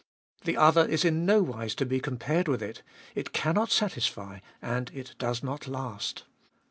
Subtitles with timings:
[0.45, 2.81] The other is in no wise to be compared with it—
[3.13, 6.23] it cannot satisfy, and it does not last.